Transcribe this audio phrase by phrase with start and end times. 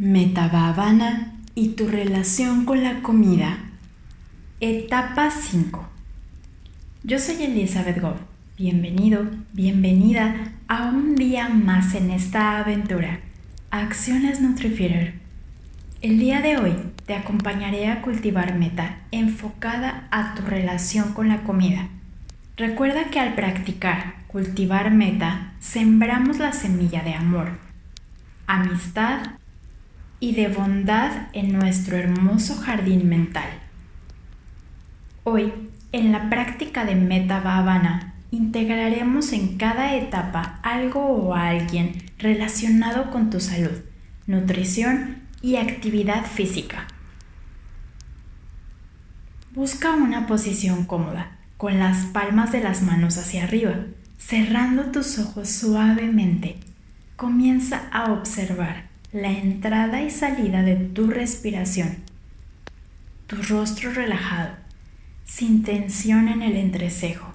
[0.00, 3.58] Metabhavana y tu relación con la comida.
[4.58, 5.86] Etapa 5.
[7.02, 8.16] Yo soy Elizabeth Goff.
[8.56, 13.20] Bienvenido, bienvenida a un día más en esta aventura.
[13.70, 15.16] Acciones NutriFeeder.
[16.00, 16.72] El día de hoy
[17.04, 21.88] te acompañaré a cultivar meta enfocada a tu relación con la comida.
[22.56, 27.50] Recuerda que al practicar cultivar meta, sembramos la semilla de amor,
[28.46, 29.39] amistad
[30.20, 33.48] y de bondad en nuestro hermoso jardín mental.
[35.24, 35.52] Hoy,
[35.92, 43.30] en la práctica de Meta Bhavana, integraremos en cada etapa algo o alguien relacionado con
[43.30, 43.80] tu salud,
[44.26, 46.86] nutrición y actividad física.
[49.54, 53.74] Busca una posición cómoda, con las palmas de las manos hacia arriba,
[54.16, 56.58] cerrando tus ojos suavemente.
[57.16, 61.96] Comienza a observar la entrada y salida de tu respiración,
[63.26, 64.54] tu rostro relajado,
[65.24, 67.34] sin tensión en el entrecejo.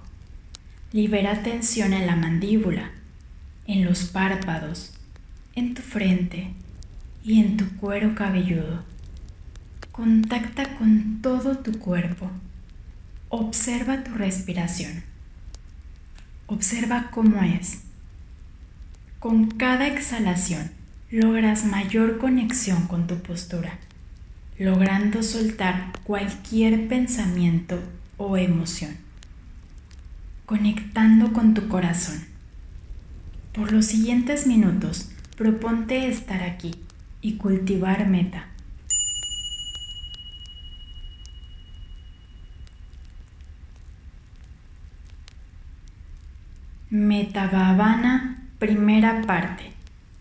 [0.94, 2.92] Libera tensión en la mandíbula,
[3.68, 4.94] en los párpados,
[5.53, 6.53] en tu frente
[7.26, 8.86] y en tu cuero cabelludo.
[9.92, 12.31] Contacta con todo tu cuerpo.
[13.28, 15.03] Observa tu respiración.
[16.48, 17.81] Observa cómo es.
[19.20, 20.72] Con cada exhalación,
[21.16, 23.78] logras mayor conexión con tu postura,
[24.60, 27.80] logrando soltar cualquier pensamiento
[28.18, 28.98] o emoción,
[30.46, 32.26] conectando con tu corazón.
[33.54, 36.76] Por los siguientes minutos, proponte estar aquí
[37.22, 38.50] y cultivar meta.
[46.90, 47.48] Meta
[48.60, 49.75] primera parte.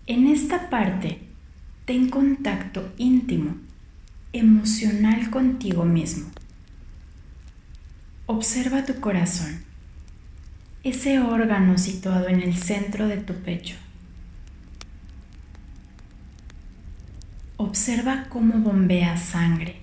[0.06, 1.18] En esta parte,
[1.86, 3.56] ten contacto íntimo,
[4.34, 6.26] emocional contigo mismo.
[8.26, 9.64] Observa tu corazón,
[10.82, 13.76] ese órgano situado en el centro de tu pecho.
[17.56, 19.76] Observa cómo bombea sangre,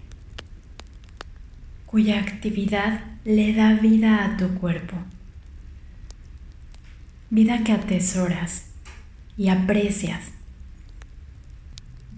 [1.88, 4.98] cuya actividad le da vida a tu cuerpo.
[7.32, 8.71] Vida que atesoras
[9.41, 10.25] y aprecias.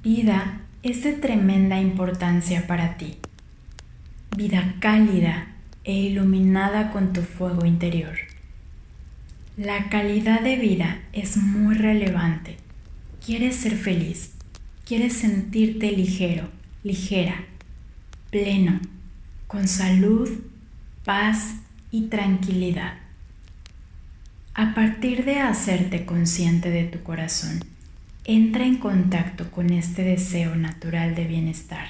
[0.03, 3.15] Vida es de tremenda importancia para ti.
[4.35, 5.47] Vida cálida
[5.85, 8.13] e iluminada con tu fuego interior.
[9.55, 12.57] La calidad de vida es muy relevante.
[13.25, 14.33] Quieres ser feliz,
[14.85, 16.49] quieres sentirte ligero,
[16.83, 17.45] ligera,
[18.31, 18.81] pleno,
[19.47, 20.29] con salud,
[21.05, 21.55] paz
[21.89, 23.02] y tranquilidad.
[24.55, 27.65] A partir de hacerte consciente de tu corazón,
[28.23, 31.87] entra en contacto con este deseo natural de bienestar.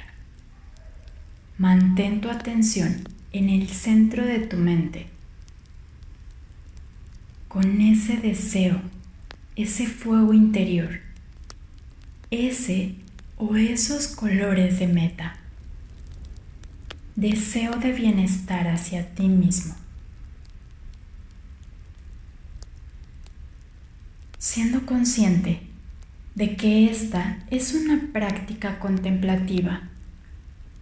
[1.58, 3.04] Mantén tu atención
[3.34, 5.08] en el centro de tu mente,
[7.50, 8.80] con ese deseo,
[9.58, 11.02] ese fuego interior,
[12.32, 12.96] ese
[13.36, 15.36] o esos colores de meta.
[17.18, 19.83] Deseo de bienestar hacia ti mismo.
[24.44, 25.62] Siendo consciente
[26.36, 29.84] de que esta es una práctica contemplativa,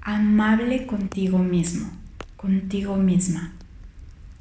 [0.01, 1.87] amable contigo mismo,
[2.37, 3.53] contigo misma,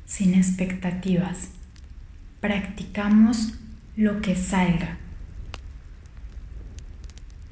[0.07, 1.51] sin expectativas.
[2.41, 3.53] Practicamos
[3.95, 4.97] lo que salga.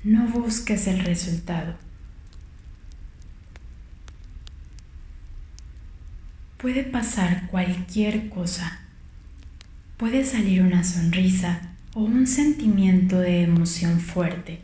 [0.05, 1.77] No busques el resultado.
[6.57, 8.88] Puede pasar cualquier cosa
[9.99, 11.61] puede salir una sonrisa
[11.93, 14.61] o un sentimiento de emoción fuerte,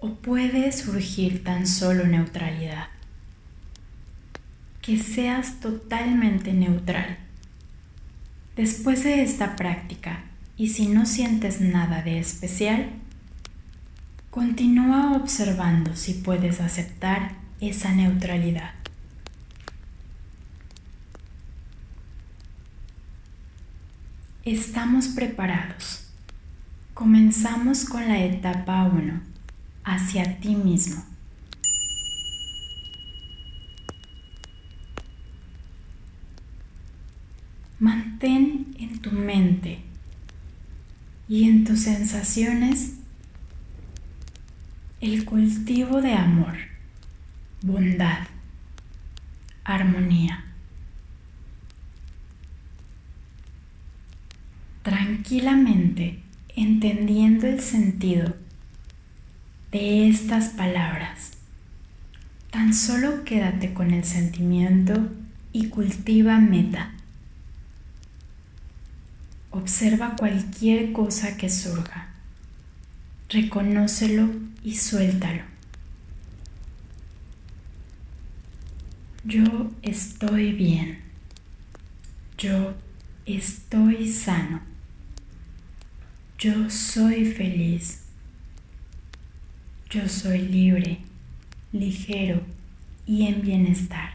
[0.00, 2.88] o puede surgir tan solo neutralidad.
[4.80, 7.18] Que seas totalmente neutral.
[8.56, 10.24] Después de esta práctica,
[10.56, 12.88] y si no sientes nada de especial,
[14.30, 18.77] continúa observando si puedes aceptar esa neutralidad.
[24.50, 26.06] Estamos preparados.
[26.94, 29.20] Comenzamos con la etapa 1,
[29.84, 31.04] hacia ti mismo.
[37.78, 39.80] Mantén en tu mente
[41.28, 42.94] y en tus sensaciones
[45.02, 46.56] el cultivo de amor,
[47.60, 48.26] bondad,
[49.62, 50.47] armonía.
[55.28, 56.22] Tranquilamente
[56.56, 58.34] entendiendo el sentido
[59.70, 61.32] de estas palabras.
[62.50, 65.10] Tan solo quédate con el sentimiento
[65.52, 66.92] y cultiva meta.
[69.50, 72.08] Observa cualquier cosa que surja.
[73.28, 74.30] Reconócelo
[74.64, 75.42] y suéltalo.
[79.24, 81.00] Yo estoy bien.
[82.38, 82.72] Yo
[83.26, 84.77] estoy sano.
[86.38, 88.04] Yo soy feliz.
[89.90, 90.98] Yo soy libre,
[91.72, 92.42] ligero
[93.06, 94.10] y en bienestar.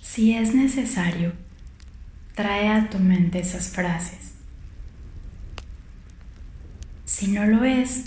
[0.00, 1.34] Si es necesario,
[2.34, 4.32] trae a tu mente esas frases.
[7.04, 8.04] Si no lo es,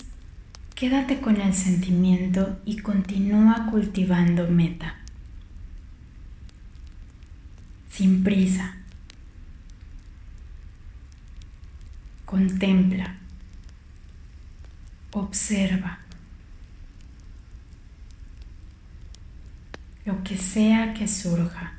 [0.73, 4.95] quédate con el sentimiento y continúa cultivando meta.
[7.91, 8.76] Sin prisa.
[12.27, 13.15] Contempla.
[15.13, 15.97] Observa.
[20.03, 21.76] Lo que sea que surja.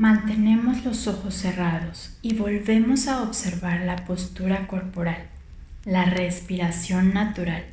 [0.00, 5.26] Mantenemos los ojos cerrados y volvemos a observar la postura corporal,
[5.84, 7.66] la respiración natural.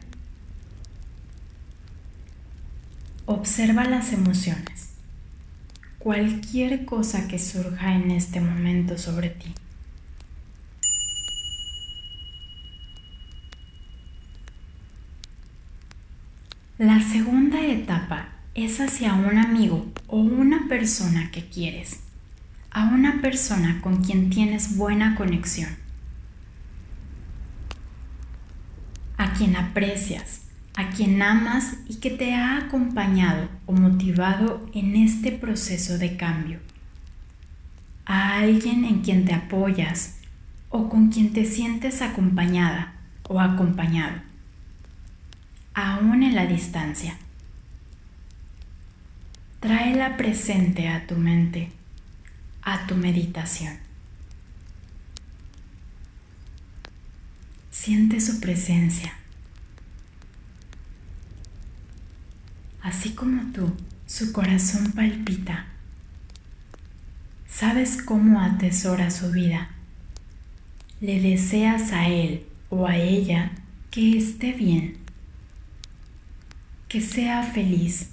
[3.27, 4.89] Observa las emociones,
[5.99, 9.53] cualquier cosa que surja en este momento sobre ti.
[16.77, 22.01] La segunda etapa es hacia un amigo o una persona que quieres
[22.77, 25.75] a una persona con quien tienes buena conexión,
[29.17, 30.41] a quien aprecias,
[30.75, 36.59] a quien amas y que te ha acompañado o motivado en este proceso de cambio,
[38.05, 40.19] a alguien en quien te apoyas
[40.69, 42.93] o con quien te sientes acompañada
[43.23, 44.21] o acompañado,
[45.73, 47.17] aún en la distancia.
[49.61, 51.71] Tráela presente a tu mente,
[52.67, 53.77] a tu meditación.
[57.71, 59.13] Siente su presencia.
[62.81, 63.73] Así como tú,
[64.05, 65.67] su corazón palpita.
[67.47, 69.69] Sabes cómo atesora su vida.
[70.99, 73.51] Le deseas a él o a ella
[73.91, 74.97] que esté bien,
[76.89, 78.09] que sea feliz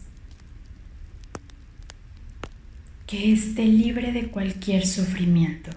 [3.06, 5.70] que esté libre de cualquier sufrimiento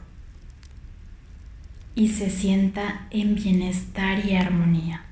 [1.98, 5.04] y se sienta en bienestar y armonía.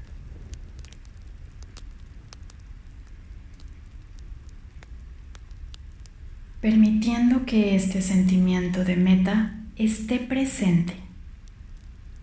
[6.62, 10.96] Permitiendo que este sentimiento de meta esté presente,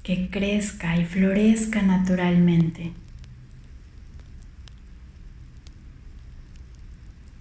[0.03, 2.93] que crezca y florezca naturalmente.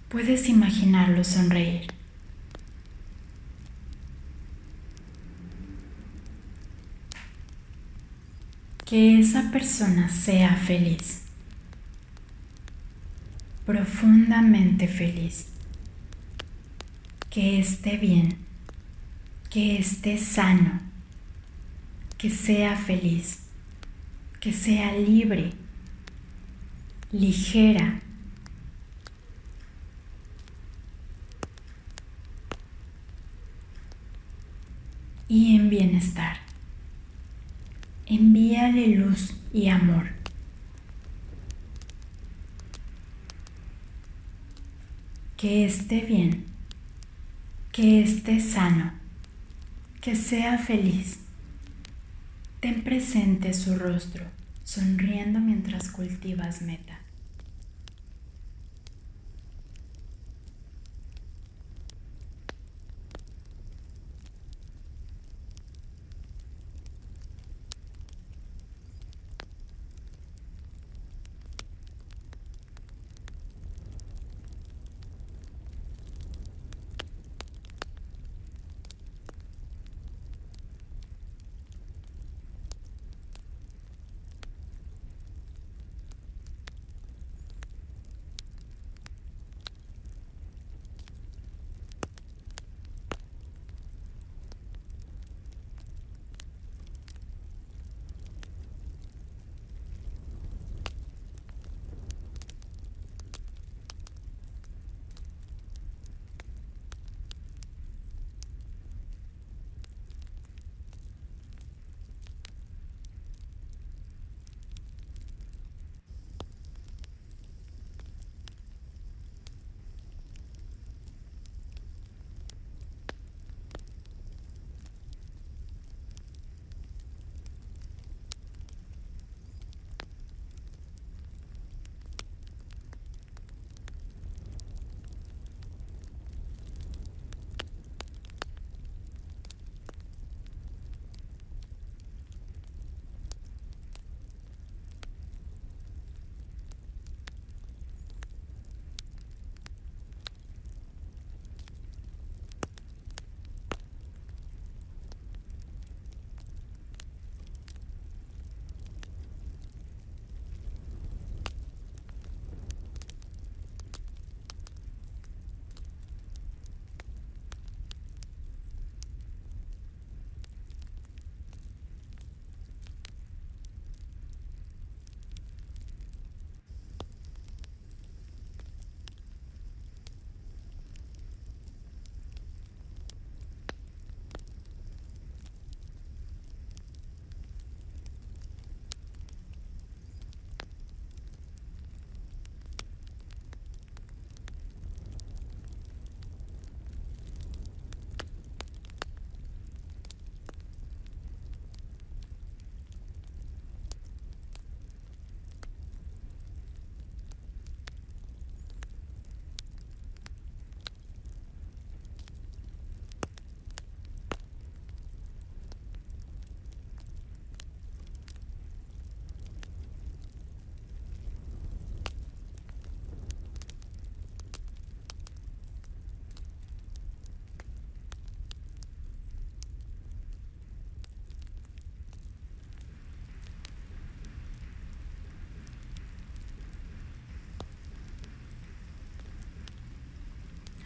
[0.08, 1.91] Puedes imaginarlo sonreír.
[8.92, 11.22] Que esa persona sea feliz,
[13.64, 15.46] profundamente feliz,
[17.30, 18.36] que esté bien,
[19.48, 20.78] que esté sano,
[22.18, 23.44] que sea feliz,
[24.40, 25.54] que sea libre,
[27.12, 27.98] ligera.
[35.28, 36.41] y en bienestar
[38.16, 40.10] envíale luz y amor.
[45.36, 46.44] Que esté bien,
[47.72, 48.92] que esté sano,
[50.00, 51.18] que sea feliz.
[52.60, 54.24] Ten presente su rostro,
[54.62, 57.01] sonriendo mientras cultivas meta.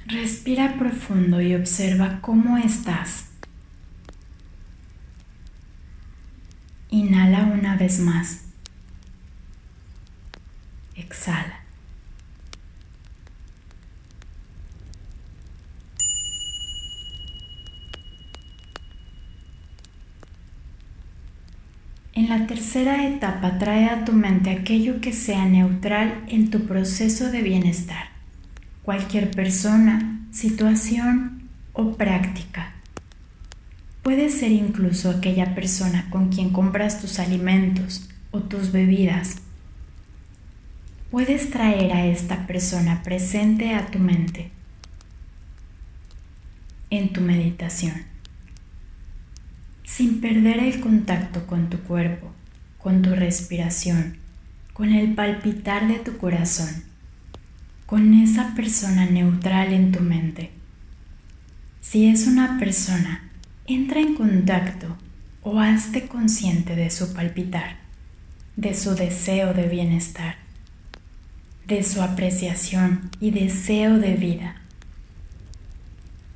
[0.06, 3.24] Respira profundo y observa cómo estás.
[6.90, 8.44] Inhala una vez más.
[10.94, 11.60] Exhala.
[22.12, 27.32] En la tercera etapa trae a tu mente aquello que sea neutral en tu proceso
[27.32, 28.15] de bienestar.
[28.86, 31.42] Cualquier persona, situación
[31.74, 32.72] o práctica.
[34.02, 39.38] Puede ser incluso aquella persona con quien compras tus alimentos o tus bebidas.
[41.10, 44.50] Puedes traer a esta persona presente a tu mente
[46.88, 48.04] en tu meditación
[49.82, 52.30] sin perder el contacto con tu cuerpo,
[52.78, 54.18] con tu respiración,
[54.72, 56.84] con el palpitar de tu corazón,
[57.86, 60.50] con esa persona neutral en tu mente.
[61.80, 63.30] Si es una persona,
[63.66, 64.96] entra en contacto
[65.42, 67.76] o hazte consciente de su palpitar,
[68.56, 70.36] de su deseo de bienestar,
[71.66, 74.56] de su apreciación y deseo de vida.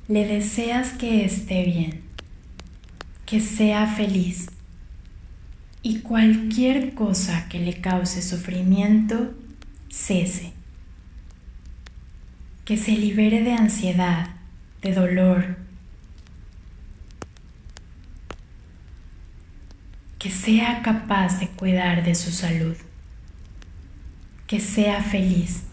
[0.07, 2.11] Le deseas que esté bien
[3.31, 4.47] que sea feliz
[5.81, 9.33] y cualquier cosa que le cause sufrimiento
[9.89, 10.51] cese,
[12.65, 14.29] que se libere de ansiedad,
[14.81, 15.57] de dolor,
[20.19, 22.75] que sea capaz de cuidar de su salud,
[24.47, 25.63] que sea feliz,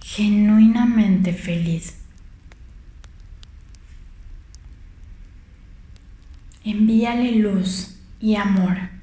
[0.00, 2.04] genuinamente feliz.
[6.64, 8.93] envíale luz y amor.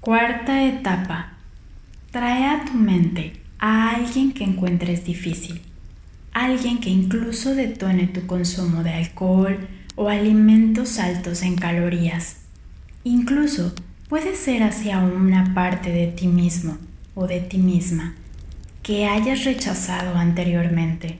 [0.00, 1.34] Cuarta etapa.
[2.10, 5.60] Trae a tu mente a alguien que encuentres difícil.
[6.32, 12.38] Alguien que incluso detone tu consumo de alcohol o alimentos altos en calorías.
[13.04, 13.74] Incluso
[14.08, 16.78] puede ser hacia una parte de ti mismo
[17.14, 18.14] o de ti misma
[18.82, 21.18] que hayas rechazado anteriormente,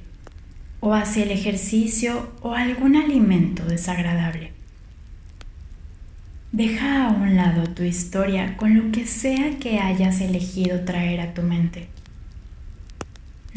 [0.80, 4.59] o hacia el ejercicio o algún alimento desagradable.
[6.52, 11.32] Deja a un lado tu historia con lo que sea que hayas elegido traer a
[11.34, 11.88] tu mente.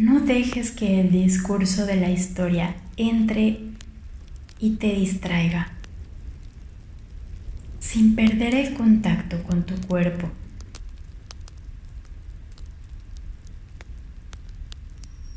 [0.01, 3.59] No dejes que el discurso de la historia entre
[4.59, 5.71] y te distraiga,
[7.79, 10.31] sin perder el contacto con tu cuerpo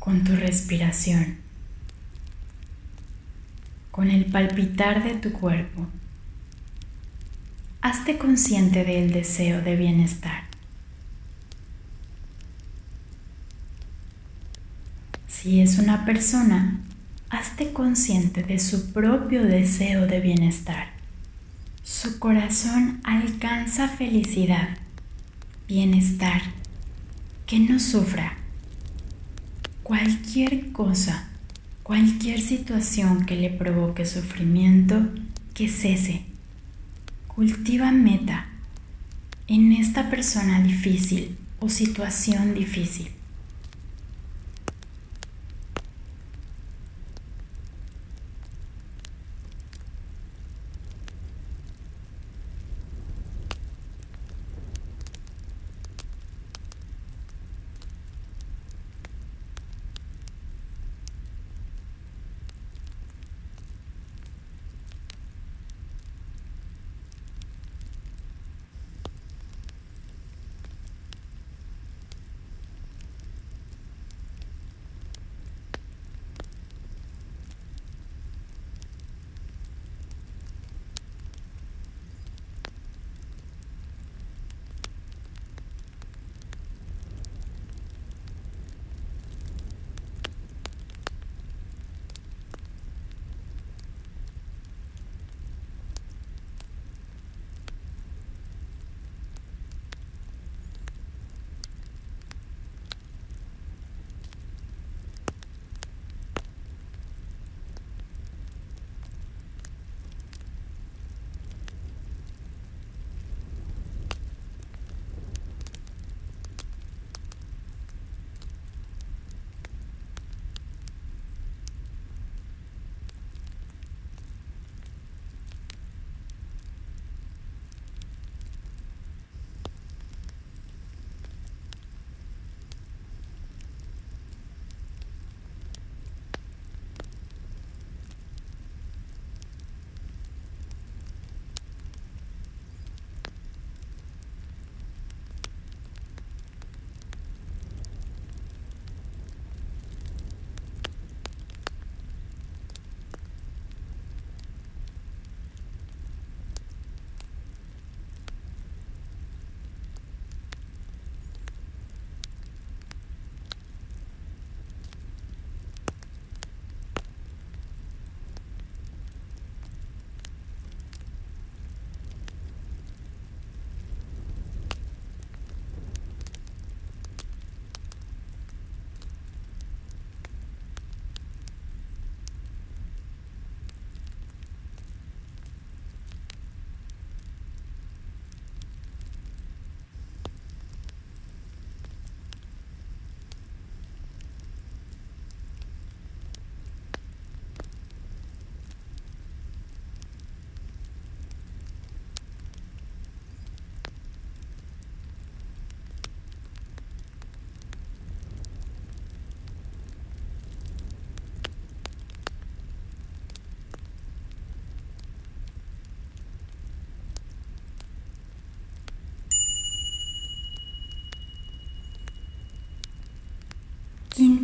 [0.07, 1.35] con tu respiración,
[3.91, 5.85] con el palpitar de tu cuerpo.
[7.89, 10.43] Hazte consciente del deseo de bienestar.
[15.29, 16.81] Si es una persona,
[17.29, 20.89] hazte consciente de su propio deseo de bienestar.
[21.81, 24.67] Su corazón alcanza felicidad,
[25.69, 26.41] bienestar,
[27.45, 28.35] que no sufra
[29.83, 31.29] cualquier cosa,
[31.83, 35.07] cualquier situación que le provoque sufrimiento,
[35.53, 36.26] que cese.
[37.37, 38.47] Cultiva meta
[39.47, 43.11] en esta persona difícil o situación difícil.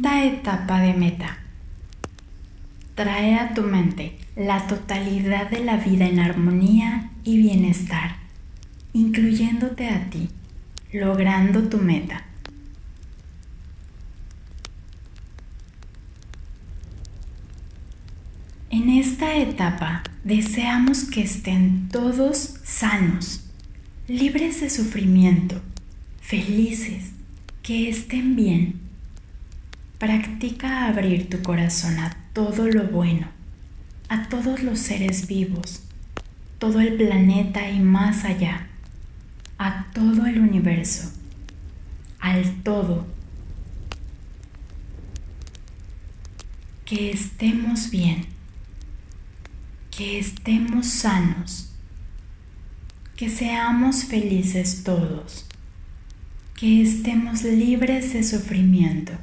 [0.03, 1.37] Quinta etapa de meta.
[2.93, 8.17] Trae a tu mente la totalidad de la vida en armonía y bienestar,
[8.91, 10.27] incluyéndote a ti,
[10.91, 12.25] logrando tu meta.
[18.71, 23.49] En esta etapa deseamos que estén todos sanos,
[24.09, 25.61] libres de sufrimiento,
[26.19, 27.13] felices,
[27.61, 28.82] que estén bien.
[30.03, 33.29] Practica abrir tu corazón a todo lo bueno,
[34.09, 35.81] a todos los seres vivos,
[36.59, 38.67] todo el planeta y más allá,
[39.57, 41.09] a todo el universo,
[42.19, 43.07] al todo.
[46.83, 48.25] Que estemos bien,
[49.89, 51.71] que estemos sanos,
[53.15, 55.45] que seamos felices todos,
[56.57, 59.13] que estemos libres de sufrimiento.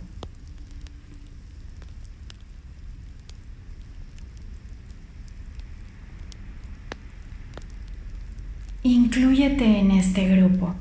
[9.13, 10.73] Inclúyete en este grupo.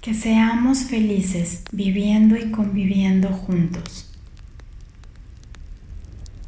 [0.00, 4.12] Que seamos felices viviendo y conviviendo juntos.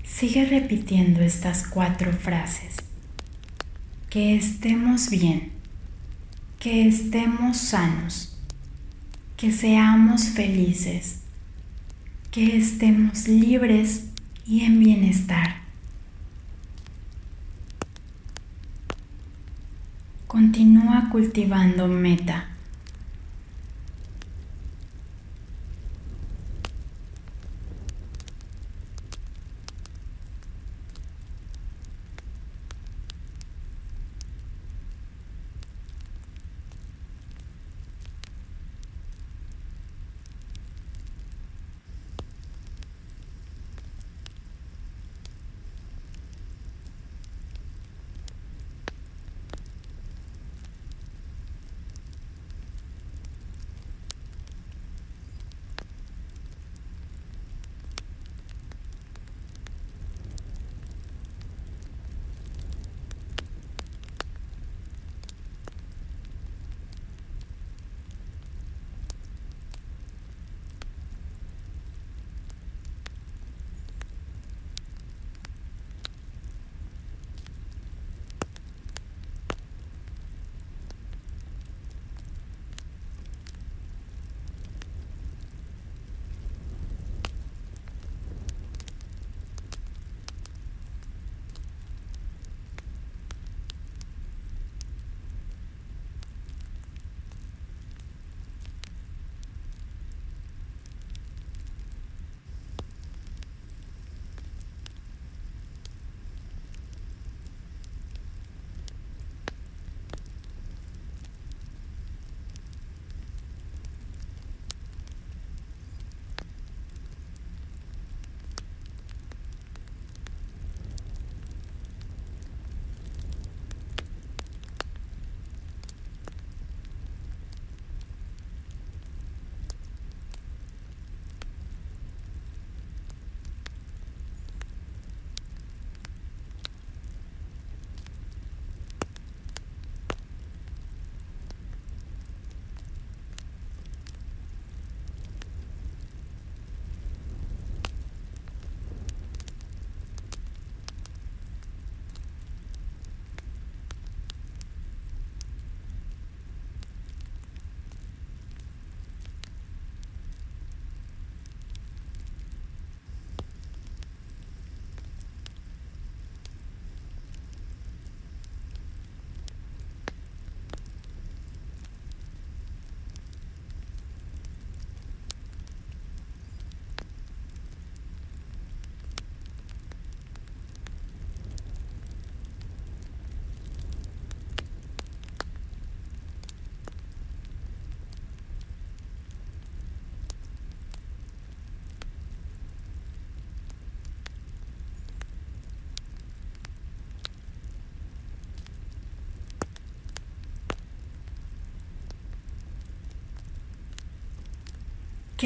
[0.05, 2.77] Sigue repitiendo estas cuatro frases.
[4.09, 5.51] Que estemos bien.
[6.61, 8.39] Que estemos sanos.
[9.37, 11.23] Que seamos felices.
[12.31, 14.11] Que estemos libres
[14.47, 15.66] y en bienestar.
[20.37, 22.56] Continúa cultivando meta.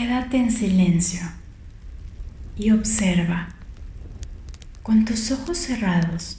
[0.00, 1.20] Quédate en silencio
[2.56, 3.50] y observa.
[4.82, 6.38] Con tus ojos cerrados,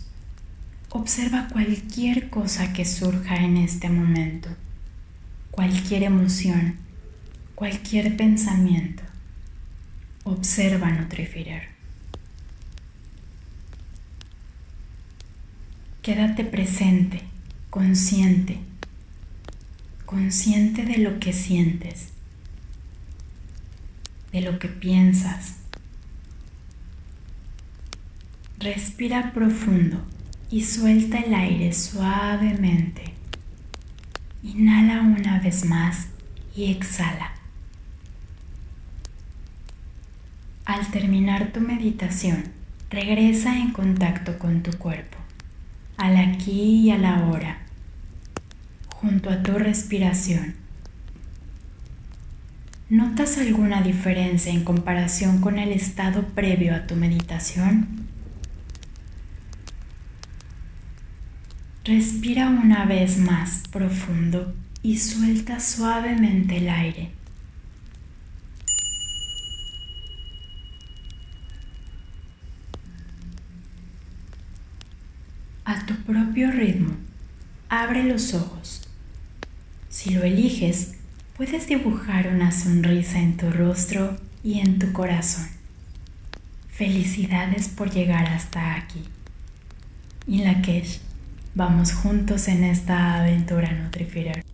[0.90, 4.50] observa cualquier cosa que surja en este momento,
[5.52, 6.78] cualquier emoción,
[7.54, 9.04] cualquier pensamiento.
[10.24, 11.68] Observa Nutrifier.
[16.02, 17.22] Quédate presente,
[17.70, 18.58] consciente,
[20.08, 22.11] consciente de lo que sientes
[24.32, 25.58] de lo que piensas.
[28.60, 30.06] Respira profundo
[30.50, 33.14] y suelta el aire suavemente.
[34.44, 36.10] Inhala una vez más
[36.56, 37.34] y exhala.
[40.66, 42.44] Al terminar tu meditación,
[42.90, 45.18] regresa en contacto con tu cuerpo,
[45.98, 47.60] al aquí y a la hora,
[48.88, 50.61] junto a tu respiración.
[52.92, 57.88] ¿Notas alguna diferencia en comparación con el estado previo a tu meditación?
[61.86, 67.12] Respira una vez más profundo y suelta suavemente el aire.
[75.64, 76.98] A tu propio ritmo,
[77.70, 78.82] abre los ojos.
[79.88, 80.98] Si lo eliges,
[81.42, 85.48] puedes dibujar una sonrisa en tu rostro y en tu corazón.
[86.70, 89.02] Felicidades por llegar hasta aquí.
[90.28, 90.62] Y la
[91.56, 94.51] Vamos juntos en esta aventura Nutrifier.